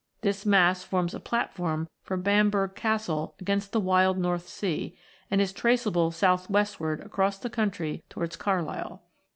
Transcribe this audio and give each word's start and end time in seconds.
This 0.21 0.47
mass 0.47 0.83
forms 0.83 1.13
a 1.13 1.19
platform 1.19 1.87
for 2.01 2.17
Bamburgh 2.17 2.73
Castle 2.73 3.35
against 3.39 3.71
the 3.71 3.79
wild 3.79 4.17
North 4.17 4.47
Sea, 4.47 4.97
and 5.29 5.39
is 5.39 5.53
traceable 5.53 6.09
south 6.09 6.49
westward 6.49 7.01
across 7.01 7.37
the 7.37 7.51
country 7.51 8.03
towards 8.09 8.35
Carlisle. 8.35 9.03